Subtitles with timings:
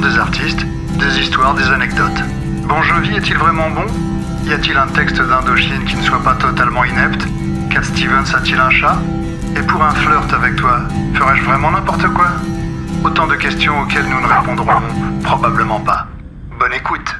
[0.00, 0.66] des artistes,
[0.98, 2.22] des histoires, des anecdotes.
[2.68, 3.86] Bon Jovi est-il vraiment bon
[4.44, 7.24] Y a-t-il un texte d'Indochine qui ne soit pas totalement inepte
[7.70, 8.98] Cat Stevens a-t-il un chat
[9.56, 10.80] Et pour un flirt avec toi,
[11.14, 12.26] ferais-je vraiment n'importe quoi
[13.04, 14.82] Autant de questions auxquelles nous ne répondrons
[15.22, 16.06] probablement pas.
[16.58, 17.14] Bonne écoute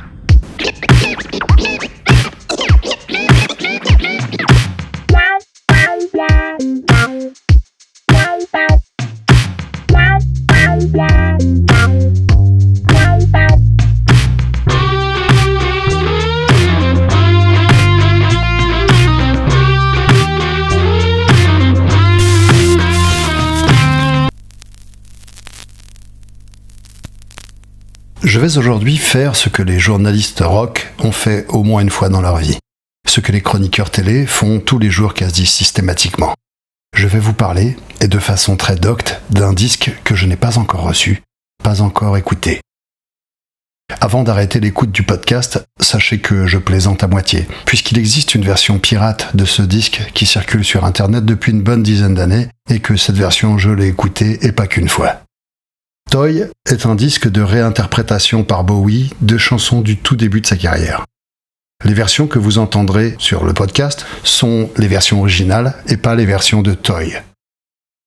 [28.26, 32.08] Je vais aujourd'hui faire ce que les journalistes rock ont fait au moins une fois
[32.08, 32.58] dans leur vie.
[33.06, 36.34] Ce que les chroniqueurs télé font tous les jours quasi systématiquement.
[36.96, 40.58] Je vais vous parler, et de façon très docte, d'un disque que je n'ai pas
[40.58, 41.22] encore reçu,
[41.62, 42.60] pas encore écouté.
[44.00, 48.80] Avant d'arrêter l'écoute du podcast, sachez que je plaisante à moitié, puisqu'il existe une version
[48.80, 52.96] pirate de ce disque qui circule sur Internet depuis une bonne dizaine d'années, et que
[52.96, 55.20] cette version je l'ai écoutée et pas qu'une fois.
[56.10, 60.56] Toy est un disque de réinterprétation par Bowie de chansons du tout début de sa
[60.56, 61.04] carrière.
[61.84, 66.24] Les versions que vous entendrez sur le podcast sont les versions originales et pas les
[66.24, 67.20] versions de Toy.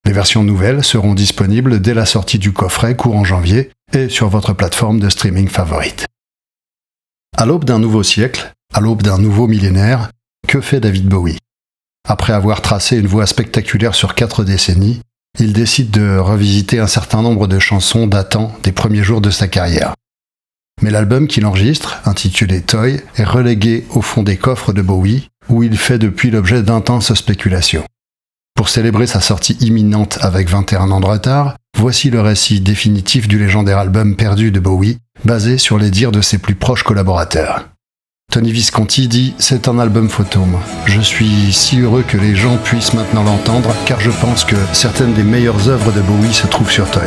[0.06, 4.54] Les versions nouvelles seront disponibles dès la sortie du coffret courant janvier et sur votre
[4.54, 6.06] plateforme de streaming favorite.
[7.36, 10.10] À l'aube d'un nouveau siècle, à l'aube d'un nouveau millénaire,
[10.48, 11.38] que fait David Bowie?
[12.08, 15.02] Après avoir tracé une voie spectaculaire sur quatre décennies,
[15.38, 19.48] il décide de revisiter un certain nombre de chansons datant des premiers jours de sa
[19.48, 19.94] carrière.
[20.82, 25.62] Mais l'album qu'il enregistre, intitulé Toy, est relégué au fond des coffres de Bowie, où
[25.62, 27.84] il fait depuis l'objet d'intenses spéculations.
[28.54, 33.38] Pour célébrer sa sortie imminente avec 21 ans de retard, voici le récit définitif du
[33.38, 37.68] légendaire album perdu de Bowie, basé sur les dires de ses plus proches collaborateurs.
[38.30, 40.56] Tony Visconti dit C'est un album fantôme.
[40.86, 45.12] Je suis si heureux que les gens puissent maintenant l'entendre car je pense que certaines
[45.14, 47.02] des meilleures œuvres de Bowie se trouvent sur Toy.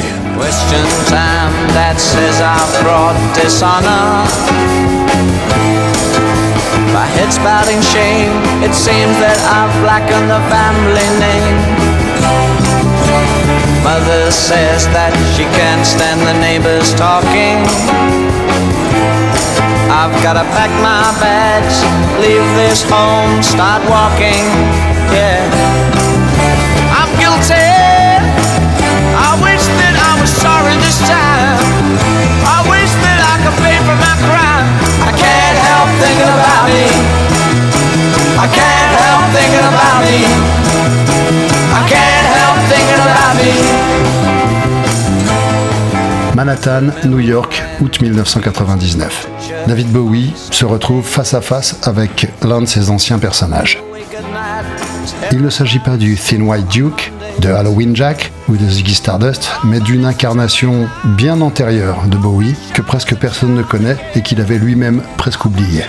[6.94, 8.30] My head's bowed in shame.
[8.62, 11.58] It seems that I've blackened the family name.
[13.84, 17.64] Mother says that she can't stand the neighbors talking.
[19.92, 21.84] I've gotta pack my bags,
[22.22, 24.44] leave this home, start walking.
[25.12, 25.44] Yeah,
[26.94, 27.68] I'm guilty.
[29.16, 31.60] I wish that I was sorry this time.
[32.46, 34.68] I wish that I could pay for my crime.
[35.04, 36.86] I can't help thinking about me.
[38.40, 40.20] I can't help thinking about me.
[41.74, 44.13] I can't help thinking about me.
[46.36, 49.28] Manhattan, New York, août 1999.
[49.68, 53.82] David Bowie se retrouve face à face avec l'un de ses anciens personnages.
[55.32, 59.52] Il ne s'agit pas du Thin White Duke, de Halloween Jack ou de Ziggy Stardust,
[59.64, 64.58] mais d'une incarnation bien antérieure de Bowie que presque personne ne connaît et qu'il avait
[64.58, 65.84] lui-même presque oublié.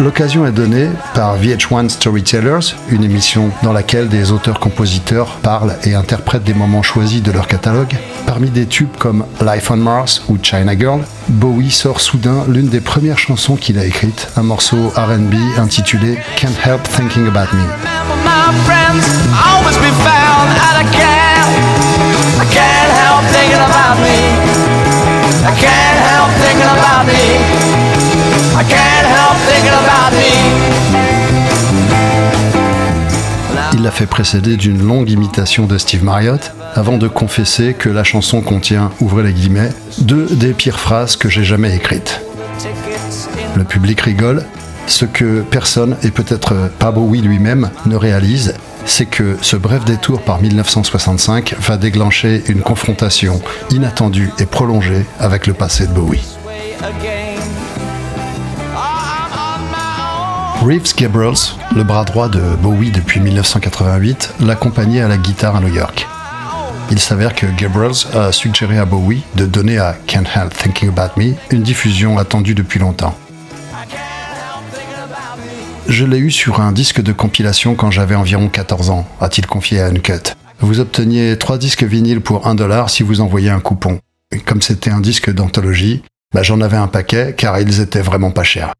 [0.00, 6.44] L'occasion est donnée par VH1 Storytellers, une émission dans laquelle des auteurs-compositeurs parlent et interprètent
[6.44, 7.94] des moments choisis de leur catalogue.
[8.26, 12.80] Parmi des tubes comme Life on Mars ou China Girl, Bowie sort soudain l'une des
[12.80, 17.62] premières chansons qu'il a écrites, un morceau RB intitulé Can't Help Thinking About Me.
[33.82, 38.04] Il l'a fait précéder d'une longue imitation de Steve Marriott, avant de confesser que la
[38.04, 42.20] chanson contient, ouvrez les guillemets, deux des pires phrases que j'ai jamais écrites.
[43.56, 44.44] Le public rigole.
[44.86, 50.22] Ce que personne, et peut-être pas Bowie lui-même, ne réalise, c'est que ce bref détour
[50.22, 53.42] par 1965 va déclencher une confrontation
[53.72, 56.22] inattendue et prolongée avec le passé de Bowie.
[60.64, 65.74] Reeves Gabrels, le bras droit de Bowie depuis 1988, l'accompagnait à la guitare à New
[65.74, 66.06] York.
[66.92, 71.20] Il s'avère que Gabrels a suggéré à Bowie de donner à Can't Help Thinking About
[71.20, 73.18] Me une diffusion attendue depuis longtemps.
[75.88, 79.80] Je l'ai eu sur un disque de compilation quand j'avais environ 14 ans, a-t-il confié
[79.80, 80.36] à Uncut.
[80.60, 83.98] vous obteniez trois disques vinyles pour un dollar si vous envoyiez un coupon.
[84.46, 88.44] Comme c'était un disque d'anthologie, bah, j'en avais un paquet car ils étaient vraiment pas
[88.44, 88.72] chers.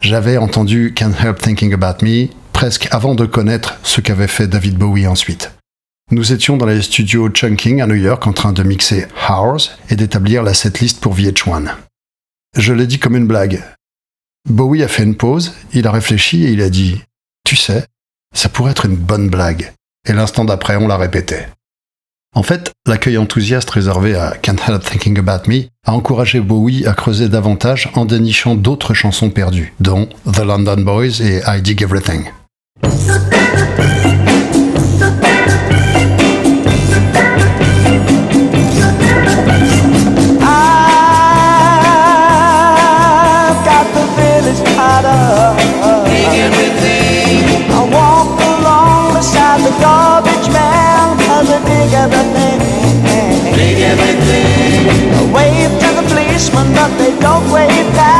[0.00, 4.76] J'avais entendu Can't Help Thinking About Me presque avant de connaître ce qu'avait fait David
[4.76, 5.52] Bowie ensuite.
[6.10, 9.96] Nous étions dans les studios Chunking à New York en train de mixer Hours et
[9.96, 11.74] d'établir la setlist pour VH1.
[12.56, 13.62] Je l'ai dit comme une blague.
[14.48, 17.02] Bowie a fait une pause, il a réfléchi et il a dit
[17.44, 17.84] Tu sais,
[18.34, 19.72] ça pourrait être une bonne blague.
[20.08, 21.36] Et l'instant d'après, on l'a répété.
[22.34, 26.92] En fait, l'accueil enthousiaste réservé à Can't Help Thinking About Me a encouragé Bowie à
[26.92, 32.24] creuser davantage en dénichant d'autres chansons perdues, dont The London Boys et I Dig Everything.
[47.70, 50.07] I walk along beside the
[51.88, 52.60] dig everything.
[53.54, 55.32] Dig everything.
[55.32, 58.17] Wave to the policeman but they don't wave back.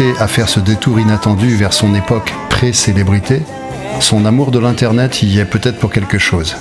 [0.00, 3.42] À faire ce détour inattendu vers son époque pré-célébrité
[4.00, 6.56] Son amour de l'Internet y est peut-être pour quelque chose.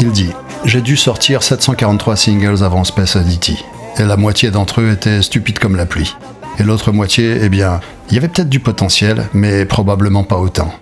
[0.00, 0.32] Il dit
[0.64, 3.64] J'ai dû sortir 743 singles avant Space Oddity,
[3.98, 6.16] et la moitié d'entre eux étaient stupides comme la pluie.
[6.58, 7.78] Et l'autre moitié, eh bien,
[8.08, 10.72] il y avait peut-être du potentiel, mais probablement pas autant.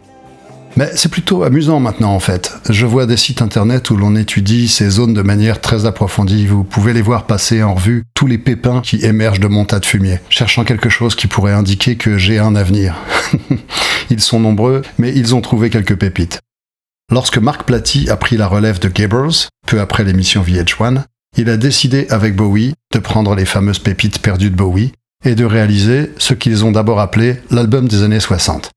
[0.77, 2.53] Mais c'est plutôt amusant maintenant en fait.
[2.69, 6.47] Je vois des sites internet où l'on étudie ces zones de manière très approfondie.
[6.47, 9.81] Vous pouvez les voir passer en revue tous les pépins qui émergent de mon tas
[9.81, 12.97] de fumier, cherchant quelque chose qui pourrait indiquer que j'ai un avenir.
[14.11, 16.41] ils sont nombreux, mais ils ont trouvé quelques pépites.
[17.11, 19.31] Lorsque Mark Platy a pris la relève de Gables,
[19.67, 21.05] peu après l'émission VH1,
[21.39, 24.93] il a décidé avec Bowie de prendre les fameuses pépites perdues de Bowie
[25.25, 28.71] et de réaliser ce qu'ils ont d'abord appelé l'album des années 60.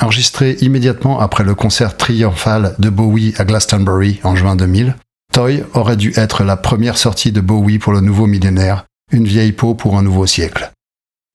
[0.00, 4.96] Enregistré immédiatement après le concert triomphal de Bowie à Glastonbury en juin 2000,
[5.32, 9.52] Toy aurait dû être la première sortie de Bowie pour le nouveau millénaire, une vieille
[9.52, 10.70] peau pour un nouveau siècle.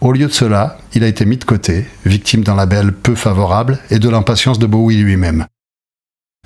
[0.01, 3.79] Au lieu de cela, il a été mis de côté, victime d'un label peu favorable
[3.89, 5.45] et de l'impatience de Bowie lui-même.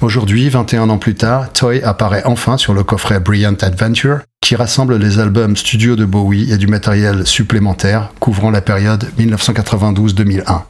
[0.01, 4.97] Aujourd'hui, 21 ans plus tard, Toy apparaît enfin sur le coffret Brilliant Adventure, qui rassemble
[4.97, 10.63] les albums studio de Bowie et du matériel supplémentaire couvrant la période 1992-2001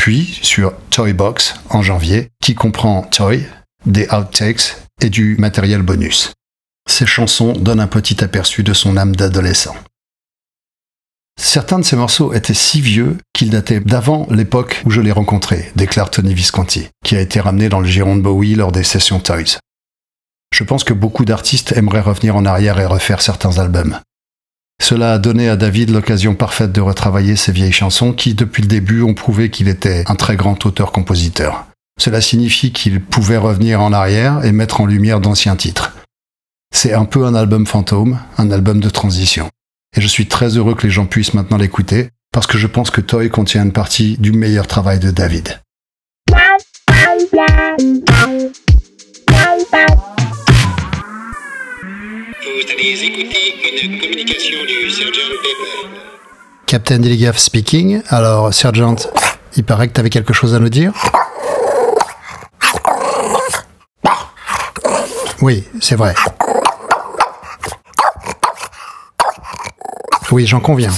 [0.00, 3.44] puis sur Toy Box en janvier, qui comprend Toy,
[3.84, 6.32] des outtakes et du matériel bonus.
[6.88, 9.76] Ces chansons donnent un petit aperçu de son âme d'adolescent.
[11.38, 15.70] Certains de ces morceaux étaient si vieux qu'ils dataient d'avant l'époque où je les rencontrais,
[15.76, 19.20] déclare Tony Visconti, qui a été ramené dans le giron de Bowie lors des sessions
[19.20, 19.58] Toys.
[20.54, 24.00] Je pense que beaucoup d'artistes aimeraient revenir en arrière et refaire certains albums.
[24.80, 28.68] Cela a donné à David l'occasion parfaite de retravailler ces vieilles chansons qui, depuis le
[28.68, 31.66] début, ont prouvé qu'il était un très grand auteur-compositeur.
[32.00, 35.92] Cela signifie qu'il pouvait revenir en arrière et mettre en lumière d'anciens titres.
[36.74, 39.48] C'est un peu un album fantôme, un album de transition.
[39.96, 42.90] Et je suis très heureux que les gens puissent maintenant l'écouter, parce que je pense
[42.90, 45.60] que Toy contient une partie du meilleur travail de David.
[52.52, 53.54] Vous allez écouter
[53.84, 55.88] une communication du Sergeant Pepper.
[56.66, 58.02] Captain Dilligaff speaking.
[58.08, 58.96] Alors, Sergeant,
[59.56, 60.92] il paraît que tu avais quelque chose à nous dire?
[65.40, 66.14] Oui, c'est vrai.
[70.32, 70.92] Oui, j'en conviens.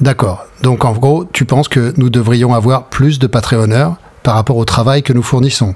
[0.00, 0.44] D'accord.
[0.62, 4.64] Donc en gros, tu penses que nous devrions avoir plus de Patreonneurs par rapport au
[4.64, 5.74] travail que nous fournissons?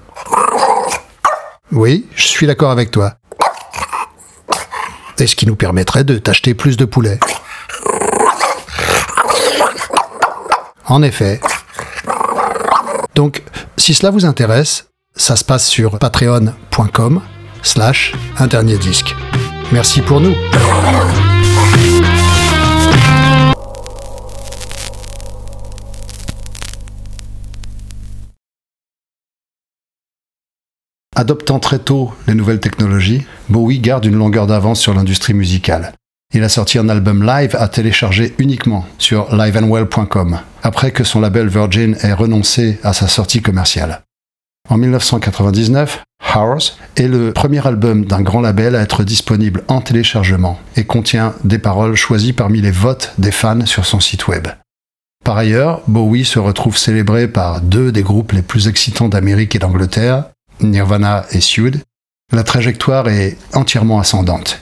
[1.73, 3.15] Oui, je suis d'accord avec toi.
[5.19, 7.19] Et ce qui nous permettrait de t'acheter plus de poulets.
[10.87, 11.41] En effet.
[13.15, 13.43] Donc,
[13.77, 17.21] si cela vous intéresse, ça se passe sur patreon.com
[17.63, 19.15] slash un dernier disque.
[19.73, 20.35] Merci pour nous.
[31.19, 35.93] Adoptant très tôt les nouvelles technologies, Bowie garde une longueur d'avance sur l'industrie musicale.
[36.33, 41.49] Il a sorti un album live à télécharger uniquement sur liveandwell.com, après que son label
[41.49, 44.03] Virgin ait renoncé à sa sortie commerciale.
[44.69, 46.05] En 1999,
[46.37, 51.35] Hours est le premier album d'un grand label à être disponible en téléchargement et contient
[51.43, 54.47] des paroles choisies parmi les votes des fans sur son site web.
[55.25, 59.59] Par ailleurs, Bowie se retrouve célébré par deux des groupes les plus excitants d'Amérique et
[59.59, 60.27] d'Angleterre,
[60.61, 61.83] Nirvana et Suede.
[62.33, 64.61] La trajectoire est entièrement ascendante.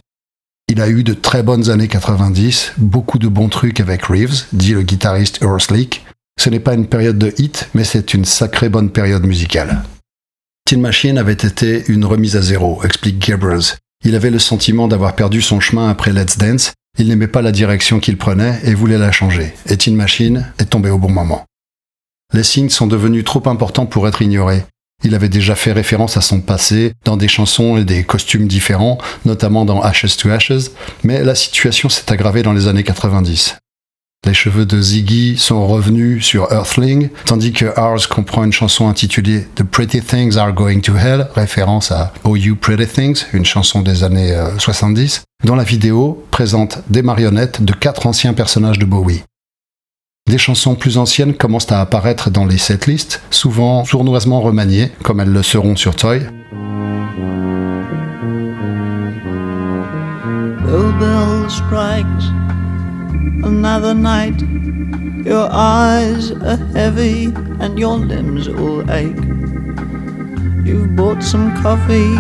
[0.69, 4.73] Il a eu de très bonnes années 90, beaucoup de bons trucs avec Reeves, dit
[4.73, 6.05] le guitariste Earl Slick.
[6.41, 9.83] Ce n'est pas une période de hit, mais c'est une sacrée bonne période musicale.
[10.65, 13.77] Tin Machine avait été une remise à zéro, explique Gabriels.
[14.05, 17.53] Il avait le sentiment d'avoir perdu son chemin après Let's Dance, il n'aimait pas la
[17.53, 21.45] direction qu'il prenait et voulait la changer, et Tin Machine est tombé au bon moment.
[22.33, 24.65] Les signes sont devenus trop importants pour être ignorés.
[25.05, 28.99] Il avait déjà fait référence à son passé dans des chansons et des costumes différents,
[29.25, 30.71] notamment dans Ashes to Ashes,
[31.05, 33.57] mais la situation s'est aggravée dans les années 90.
[34.27, 39.47] Les cheveux de Ziggy sont revenus sur Earthling, tandis que Ars comprend une chanson intitulée
[39.55, 43.83] The Pretty Things Are Going to Hell, référence à Oh You Pretty Things, une chanson
[43.83, 48.85] des années 70, euh, dont la vidéo présente des marionnettes de quatre anciens personnages de
[48.85, 49.23] Bowie.
[50.27, 55.33] Des chansons plus anciennes commencent à apparaître dans les setlists, souvent sournoisement remaniées, comme elles
[55.33, 56.27] le seront sur Toy.
[63.47, 64.41] another night.
[65.25, 67.27] Your eyes are heavy
[67.61, 69.23] and your limbs all ache.
[70.67, 72.15] You've bought some coffee,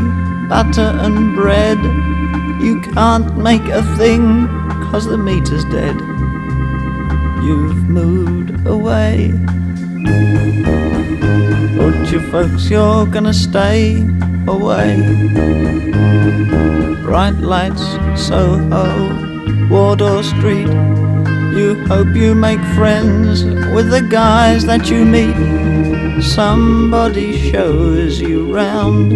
[0.48, 1.78] butter and bread.
[2.62, 4.46] You can't make a thing
[4.90, 6.15] cause the meter's dead.
[7.46, 9.30] You've moved away.
[11.76, 14.02] Told you folks you're gonna stay
[14.48, 14.96] away.
[17.04, 17.86] Bright lights,
[18.16, 18.86] Soho,
[19.70, 20.66] Wardour Street.
[21.56, 23.44] You hope you make friends
[23.76, 26.20] with the guys that you meet.
[26.24, 29.12] Somebody shows you round.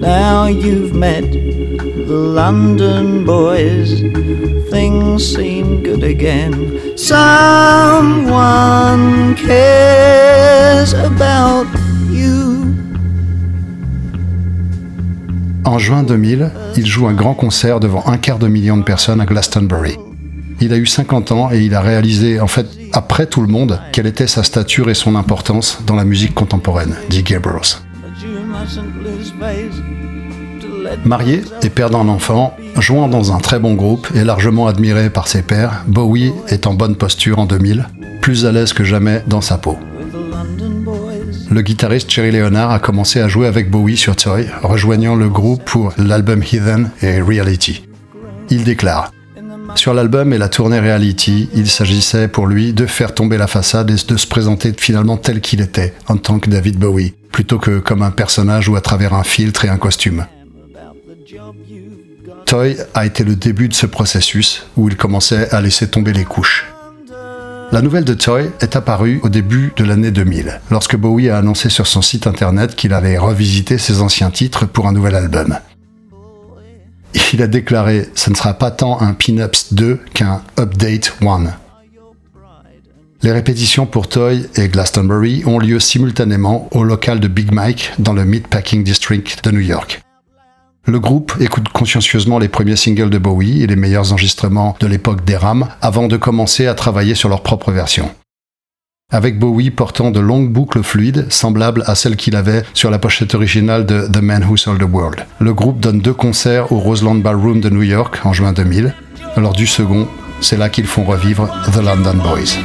[0.00, 4.02] Now you've met the London boys.
[4.84, 6.52] Things seem good again.
[6.94, 7.24] Someone
[9.34, 11.66] cares about
[15.64, 19.22] En juin 2000, il joue un grand concert devant un quart de million de personnes
[19.22, 19.96] à Glastonbury.
[20.60, 23.80] Il a eu 50 ans et il a réalisé, en fait, après tout le monde,
[23.90, 27.78] quelle était sa stature et son importance dans la musique contemporaine, dit Gabriels.
[31.04, 35.28] Marié et père d'un enfant, jouant dans un très bon groupe et largement admiré par
[35.28, 37.86] ses pairs, Bowie est en bonne posture en 2000,
[38.20, 39.78] plus à l'aise que jamais dans sa peau
[41.54, 45.62] le guitariste Cherry Leonard a commencé à jouer avec Bowie sur Toy, rejoignant le groupe
[45.64, 47.86] pour l'album Heathen et Reality.
[48.50, 49.12] Il déclare
[49.76, 53.90] Sur l'album et la tournée Reality, il s'agissait pour lui de faire tomber la façade
[53.90, 57.78] et de se présenter finalement tel qu'il était, en tant que David Bowie, plutôt que
[57.78, 60.26] comme un personnage ou à travers un filtre et un costume.
[62.46, 66.24] Toy a été le début de ce processus où il commençait à laisser tomber les
[66.24, 66.66] couches.
[67.72, 71.70] La nouvelle de Toy est apparue au début de l'année 2000, lorsque Bowie a annoncé
[71.70, 75.58] sur son site internet qu'il allait revisiter ses anciens titres pour un nouvel album.
[77.32, 81.46] Il a déclaré Ce ne sera pas tant un Pin-Ups 2 qu'un Update 1.
[83.22, 88.12] Les répétitions pour Toy et Glastonbury ont lieu simultanément au local de Big Mike dans
[88.12, 90.03] le Meatpacking District de New York.
[90.86, 95.24] Le groupe écoute consciencieusement les premiers singles de Bowie et les meilleurs enregistrements de l'époque
[95.24, 98.10] des RAM avant de commencer à travailler sur leur propre version.
[99.10, 103.34] Avec Bowie portant de longues boucles fluides semblables à celles qu'il avait sur la pochette
[103.34, 105.24] originale de The Man Who Sold the World.
[105.38, 108.94] Le groupe donne deux concerts au Roseland Ballroom de New York en juin 2000.
[109.38, 110.06] Lors du second,
[110.42, 112.58] c'est là qu'ils font revivre The London Boys.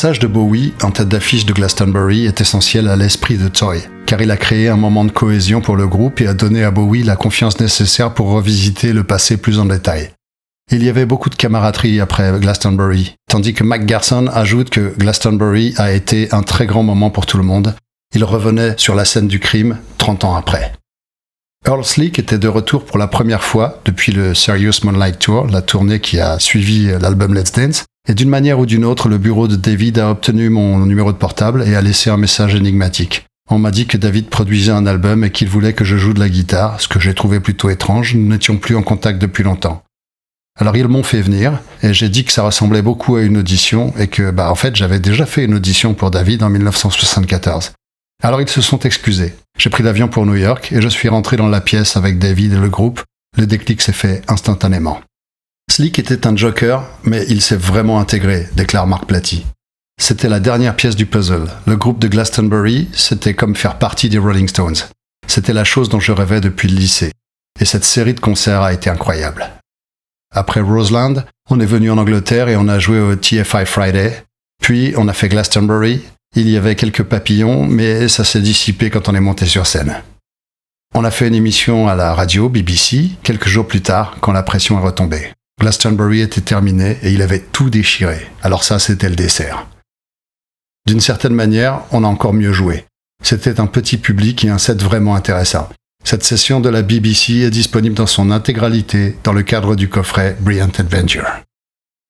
[0.00, 4.22] Passage de Bowie en tête d'affiche de Glastonbury est essentiel à l'esprit de Toy, car
[4.22, 7.02] il a créé un moment de cohésion pour le groupe et a donné à Bowie
[7.02, 10.12] la confiance nécessaire pour revisiter le passé plus en détail.
[10.72, 15.74] Il y avait beaucoup de camaraderie après Glastonbury, tandis que Mac Garson ajoute que Glastonbury
[15.76, 17.74] a été un très grand moment pour tout le monde.
[18.14, 20.72] Il revenait sur la scène du crime 30 ans après.
[21.70, 25.62] Earl Slick était de retour pour la première fois depuis le Serious Moonlight Tour, la
[25.62, 29.46] tournée qui a suivi l'album Let's Dance, et d'une manière ou d'une autre, le bureau
[29.46, 33.24] de David a obtenu mon numéro de portable et a laissé un message énigmatique.
[33.48, 36.18] On m'a dit que David produisait un album et qu'il voulait que je joue de
[36.18, 39.84] la guitare, ce que j'ai trouvé plutôt étrange, nous n'étions plus en contact depuis longtemps.
[40.58, 43.94] Alors ils m'ont fait venir et j'ai dit que ça ressemblait beaucoup à une audition
[43.96, 47.70] et que bah en fait j'avais déjà fait une audition pour David en 1974.
[48.22, 49.34] Alors ils se sont excusés.
[49.58, 52.52] J'ai pris l'avion pour New York et je suis rentré dans la pièce avec David
[52.52, 53.02] et le groupe.
[53.36, 55.00] Le déclic s'est fait instantanément.
[55.70, 59.46] Slick était un joker, mais il s'est vraiment intégré, déclare Mark Platy.
[60.00, 61.48] C'était la dernière pièce du puzzle.
[61.66, 64.88] Le groupe de Glastonbury, c'était comme faire partie des Rolling Stones.
[65.26, 67.12] C'était la chose dont je rêvais depuis le lycée.
[67.60, 69.48] Et cette série de concerts a été incroyable.
[70.34, 74.24] Après Roseland, on est venu en Angleterre et on a joué au TFI Friday.
[74.62, 76.02] Puis on a fait Glastonbury.
[76.36, 80.00] Il y avait quelques papillons, mais ça s'est dissipé quand on est monté sur scène.
[80.94, 84.44] On a fait une émission à la radio BBC quelques jours plus tard quand la
[84.44, 85.32] pression est retombée.
[85.60, 88.26] Glastonbury était terminé et il avait tout déchiré.
[88.42, 89.66] Alors ça, c'était le dessert.
[90.86, 92.86] D'une certaine manière, on a encore mieux joué.
[93.22, 95.68] C'était un petit public et un set vraiment intéressant.
[96.04, 100.36] Cette session de la BBC est disponible dans son intégralité dans le cadre du coffret
[100.40, 101.26] Brilliant Adventure.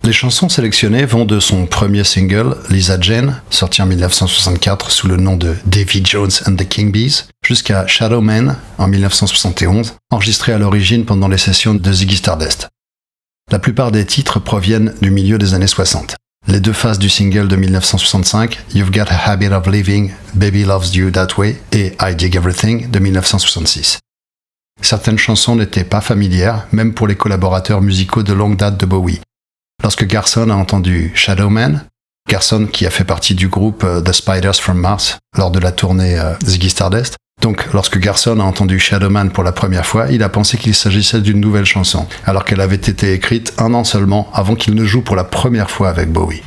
[0.03, 5.19] Les chansons sélectionnées vont de son premier single, Lisa Jane, sorti en 1964 sous le
[5.19, 10.59] nom de Davy Jones and the King Bees, jusqu'à Shadow Man en 1971, enregistré à
[10.59, 12.69] l'origine pendant les sessions de Ziggy Stardust.
[13.53, 16.17] La plupart des titres proviennent du milieu des années 60.
[16.47, 20.95] Les deux faces du single de 1965, You've Got a Habit of Living, Baby Loves
[20.95, 23.99] You That Way et I Dig Everything de 1966.
[24.81, 29.21] Certaines chansons n'étaient pas familières, même pour les collaborateurs musicaux de longue date de Bowie.
[29.83, 31.85] Lorsque Garson a entendu Shadow Man,
[32.29, 35.73] Garson qui a fait partie du groupe euh, The Spiders from Mars lors de la
[35.73, 40.23] tournée euh, Ziggy Stardust, donc, lorsque Garson a entendu Shadowman pour la première fois, il
[40.23, 44.29] a pensé qu'il s'agissait d'une nouvelle chanson, alors qu'elle avait été écrite un an seulement
[44.35, 46.43] avant qu'il ne joue pour la première fois avec Bowie.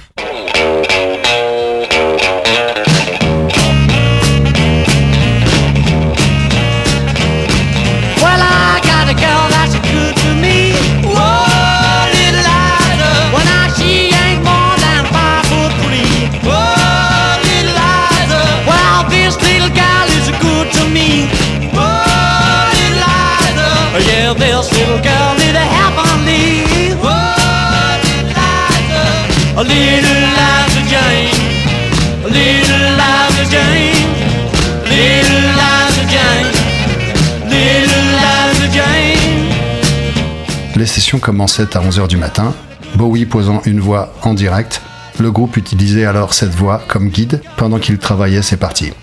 [41.22, 42.54] Commençaient à 11h du matin,
[42.96, 44.82] Bowie posant une voix en direct.
[45.20, 48.94] Le groupe utilisait alors cette voix comme guide pendant qu'il travaillait ses parties.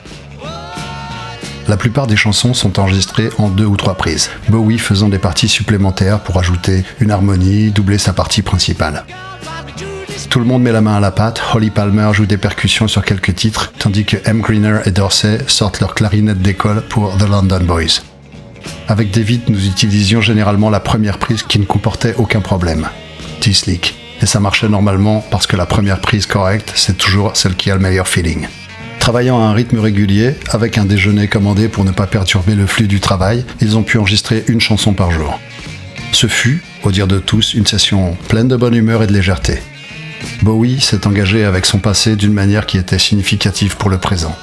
[1.69, 5.49] La plupart des chansons sont enregistrées en deux ou trois prises, Bowie faisant des parties
[5.49, 9.05] supplémentaires pour ajouter une harmonie, doubler sa partie principale.
[10.29, 13.05] Tout le monde met la main à la pâte, Holly Palmer joue des percussions sur
[13.05, 14.41] quelques titres, tandis que M.
[14.41, 18.10] Greener et Dorsey sortent leur clarinette d'école pour The London Boys.
[18.89, 22.89] Avec David, nous utilisions généralement la première prise qui ne comportait aucun problème,
[23.41, 23.95] T-Slick.
[24.23, 27.75] Et ça marchait normalement parce que la première prise correcte, c'est toujours celle qui a
[27.75, 28.47] le meilleur feeling.
[28.99, 32.87] Travaillant à un rythme régulier, avec un déjeuner commandé pour ne pas perturber le flux
[32.87, 35.41] du travail, ils ont pu enregistrer une chanson par jour.
[36.13, 39.63] Ce fut, au dire de tous, une session pleine de bonne humeur et de légèreté.
[40.43, 44.37] Bowie s'est engagé avec son passé d'une manière qui était significative pour le présent.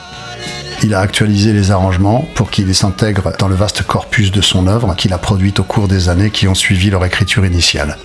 [0.83, 4.95] Il a actualisé les arrangements pour qu'ils s'intègrent dans le vaste corpus de son œuvre
[4.95, 7.97] qu'il a produite au cours des années qui ont suivi leur écriture initiale.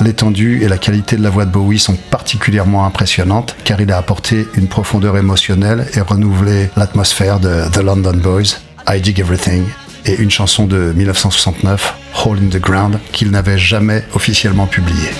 [0.00, 3.96] L'étendue et la qualité de la voix de Bowie sont particulièrement impressionnantes car il a
[3.96, 9.64] apporté une profondeur émotionnelle et renouvelé l'atmosphère de The London Boys, I Dig Everything
[10.06, 11.94] et une chanson de 1969,
[12.24, 15.10] Hole in the Ground, qu'il n'avait jamais officiellement publiée.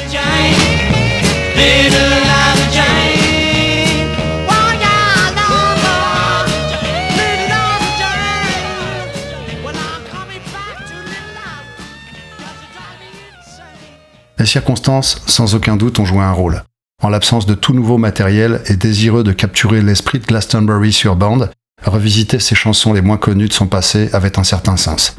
[14.38, 16.62] Les circonstances, sans aucun doute, ont joué un rôle.
[17.02, 21.50] En l'absence de tout nouveau matériel et désireux de capturer l'esprit de Glastonbury sur bande,
[21.84, 25.16] revisiter ces chansons les moins connues de son passé avait un certain sens.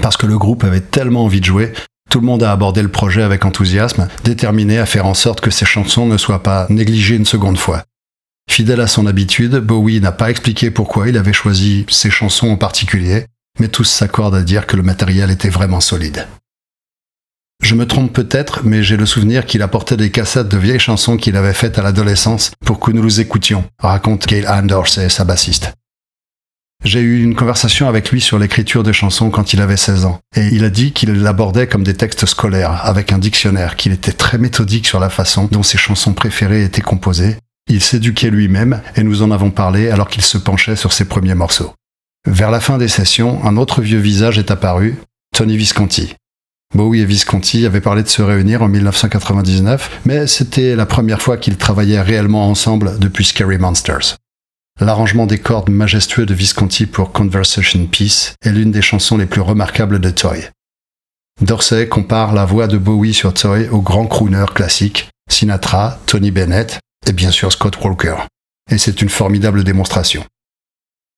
[0.00, 1.72] Parce que le groupe avait tellement envie de jouer,
[2.10, 5.50] tout le monde a abordé le projet avec enthousiasme, déterminé à faire en sorte que
[5.50, 7.84] ces chansons ne soient pas négligées une seconde fois.
[8.48, 12.56] Fidèle à son habitude, Bowie n'a pas expliqué pourquoi il avait choisi ces chansons en
[12.56, 13.26] particulier,
[13.58, 16.26] mais tous s'accordent à dire que le matériel était vraiment solide.
[17.66, 21.16] Je me trompe peut-être, mais j'ai le souvenir qu'il apportait des cassettes de vieilles chansons
[21.16, 25.24] qu'il avait faites à l'adolescence pour que nous les écoutions, raconte Gail Ann Dorsey, sa
[25.24, 25.72] bassiste.
[26.84, 30.20] J'ai eu une conversation avec lui sur l'écriture des chansons quand il avait 16 ans,
[30.36, 34.12] et il a dit qu'il l'abordait comme des textes scolaires, avec un dictionnaire, qu'il était
[34.12, 37.36] très méthodique sur la façon dont ses chansons préférées étaient composées,
[37.68, 41.34] Il s'éduquait lui-même et nous en avons parlé alors qu'il se penchait sur ses premiers
[41.34, 41.74] morceaux.
[42.28, 44.98] Vers la fin des sessions, un autre vieux visage est apparu,
[45.34, 46.14] Tony Visconti.
[46.76, 51.38] Bowie et Visconti avaient parlé de se réunir en 1999, mais c'était la première fois
[51.38, 54.16] qu'ils travaillaient réellement ensemble depuis Scary Monsters.
[54.80, 59.40] L'arrangement des cordes majestueux de Visconti pour Conversation Peace est l'une des chansons les plus
[59.40, 60.50] remarquables de Toy.
[61.40, 66.78] Dorsey compare la voix de Bowie sur Toy aux grands crooners classiques, Sinatra, Tony Bennett
[67.06, 68.16] et bien sûr Scott Walker.
[68.70, 70.24] Et c'est une formidable démonstration.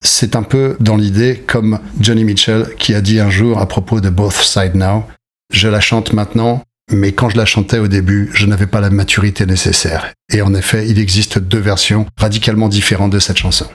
[0.04, 4.00] C'est un peu dans l'idée comme Johnny Mitchell qui a dit un jour à propos
[4.00, 5.04] de Both Side Now,
[5.52, 8.90] je la chante maintenant, mais quand je la chantais au début, je n'avais pas la
[8.90, 10.12] maturité nécessaire.
[10.32, 13.66] Et en effet, il existe deux versions radicalement différentes de cette chanson.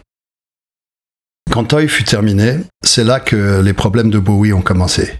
[1.51, 5.13] Quand Toy fut terminé, c'est là que les problèmes de Bowie ont commencé.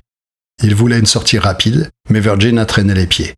[0.64, 3.36] Il voulait une sortie rapide, mais Virgin a traîné les pieds.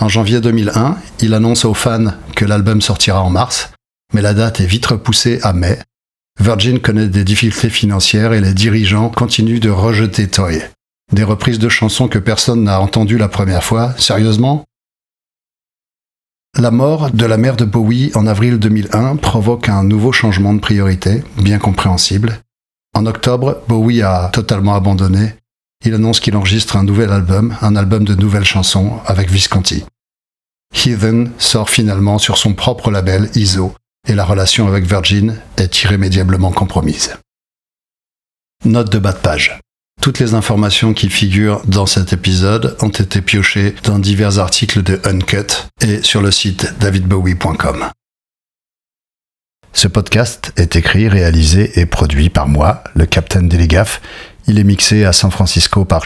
[0.00, 3.72] En janvier 2001, il annonce aux fans que l'album sortira en mars,
[4.14, 5.78] mais la date est vite repoussée à mai.
[6.40, 10.62] Virgin connaît des difficultés financières et les dirigeants continuent de rejeter Toy.
[11.12, 14.64] Des reprises de chansons que personne n'a entendues la première fois, sérieusement?
[16.58, 20.60] La mort de la mère de Bowie en avril 2001 provoque un nouveau changement de
[20.60, 22.40] priorité, bien compréhensible.
[22.94, 25.34] En octobre, Bowie a totalement abandonné.
[25.84, 29.84] Il annonce qu'il enregistre un nouvel album, un album de nouvelles chansons avec Visconti.
[30.74, 33.74] Heathen sort finalement sur son propre label ISO
[34.08, 37.18] et la relation avec Virgin est irrémédiablement compromise.
[38.64, 39.60] Note de bas de page.
[40.02, 45.00] Toutes les informations qui figurent dans cet épisode ont été piochées dans divers articles de
[45.04, 47.88] Uncut et sur le site davidbowie.com.
[49.72, 54.02] Ce podcast est écrit, réalisé et produit par moi, le Captain Delegaf.
[54.48, 56.02] Il est mixé à San Francisco par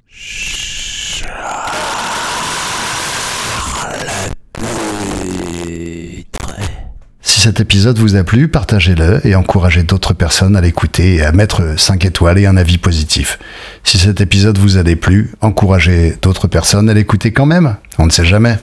[7.46, 11.78] cet épisode vous a plu, partagez-le et encouragez d'autres personnes à l'écouter et à mettre
[11.78, 13.38] 5 étoiles et un avis positif.
[13.84, 17.76] Si cet épisode vous a déplu, encouragez d'autres personnes à l'écouter quand même.
[18.00, 18.56] On ne sait jamais.